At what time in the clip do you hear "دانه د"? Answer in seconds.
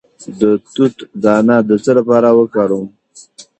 1.23-1.71